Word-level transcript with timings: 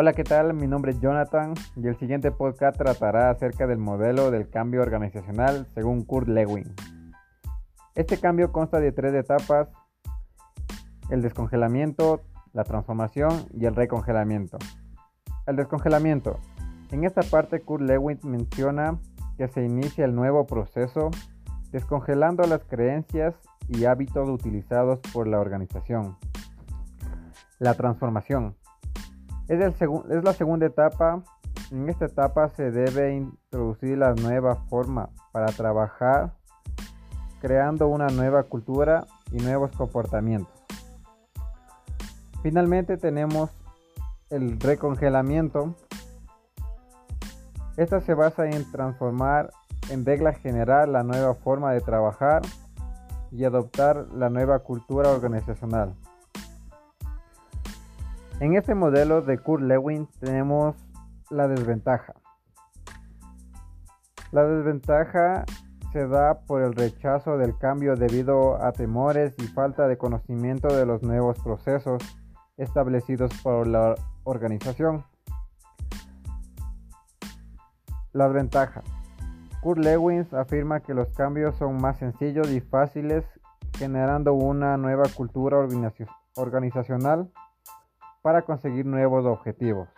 Hola, 0.00 0.12
¿qué 0.12 0.22
tal? 0.22 0.54
Mi 0.54 0.68
nombre 0.68 0.92
es 0.92 1.00
Jonathan 1.00 1.54
y 1.74 1.88
el 1.88 1.98
siguiente 1.98 2.30
podcast 2.30 2.78
tratará 2.78 3.30
acerca 3.30 3.66
del 3.66 3.78
modelo 3.78 4.30
del 4.30 4.48
cambio 4.48 4.80
organizacional 4.80 5.66
según 5.74 6.04
Kurt 6.04 6.28
Lewin. 6.28 6.72
Este 7.96 8.16
cambio 8.20 8.52
consta 8.52 8.78
de 8.78 8.92
tres 8.92 9.12
etapas, 9.12 9.66
el 11.10 11.20
descongelamiento, 11.20 12.20
la 12.52 12.62
transformación 12.62 13.48
y 13.52 13.66
el 13.66 13.74
recongelamiento. 13.74 14.58
El 15.48 15.56
descongelamiento. 15.56 16.38
En 16.92 17.02
esta 17.02 17.22
parte 17.22 17.60
Kurt 17.62 17.82
Lewin 17.82 18.20
menciona 18.22 19.00
que 19.36 19.48
se 19.48 19.64
inicia 19.64 20.04
el 20.04 20.14
nuevo 20.14 20.46
proceso 20.46 21.10
descongelando 21.72 22.44
las 22.44 22.62
creencias 22.62 23.34
y 23.66 23.86
hábitos 23.86 24.28
utilizados 24.28 25.00
por 25.12 25.26
la 25.26 25.40
organización. 25.40 26.16
La 27.58 27.74
transformación. 27.74 28.54
Es, 29.48 29.58
la 29.58 30.32
segunda 30.34 30.66
etapa. 30.66 31.22
En 31.70 31.88
esta 31.88 32.04
etapa 32.04 32.50
se 32.50 32.70
debe 32.70 33.14
introducir 33.14 33.96
la 33.96 34.14
nueva 34.14 34.56
forma 34.68 35.08
para 35.32 35.46
trabajar, 35.46 36.34
creando 37.40 37.88
una 37.88 38.08
nueva 38.08 38.42
cultura 38.42 39.06
y 39.32 39.38
nuevos 39.38 39.70
comportamientos. 39.74 40.52
Finalmente 42.42 42.98
tenemos 42.98 43.50
el 44.28 44.60
recongelamiento. 44.60 45.74
Esta 47.78 48.00
se 48.02 48.12
basa 48.12 48.50
en 48.50 48.70
transformar 48.70 49.50
en 49.90 50.04
regla 50.04 50.34
general 50.34 50.92
la 50.92 51.02
nueva 51.02 51.34
forma 51.34 51.72
de 51.72 51.80
trabajar 51.80 52.42
y 53.30 53.44
adoptar 53.44 54.08
la 54.12 54.28
nueva 54.28 54.58
cultura 54.58 55.10
organizacional. 55.10 55.94
En 58.40 58.54
este 58.54 58.76
modelo 58.76 59.20
de 59.20 59.36
Kurt 59.38 59.64
Lewin 59.64 60.06
tenemos 60.20 60.76
la 61.28 61.48
desventaja. 61.48 62.14
La 64.30 64.44
desventaja 64.44 65.44
se 65.92 66.06
da 66.06 66.38
por 66.46 66.62
el 66.62 66.72
rechazo 66.72 67.36
del 67.36 67.58
cambio 67.58 67.96
debido 67.96 68.62
a 68.62 68.70
temores 68.70 69.34
y 69.38 69.48
falta 69.48 69.88
de 69.88 69.98
conocimiento 69.98 70.68
de 70.68 70.86
los 70.86 71.02
nuevos 71.02 71.40
procesos 71.40 72.00
establecidos 72.56 73.32
por 73.42 73.66
la 73.66 73.96
organización. 74.22 75.04
Las 78.12 78.32
ventajas. 78.32 78.84
Kurt 79.62 79.80
Lewin 79.80 80.28
afirma 80.30 80.78
que 80.78 80.94
los 80.94 81.08
cambios 81.08 81.56
son 81.56 81.80
más 81.80 81.98
sencillos 81.98 82.52
y 82.52 82.60
fáciles, 82.60 83.24
generando 83.76 84.32
una 84.32 84.76
nueva 84.76 85.06
cultura 85.16 85.58
organizacional 86.36 87.32
para 88.28 88.42
conseguir 88.42 88.84
nuevos 88.84 89.24
objetivos. 89.24 89.88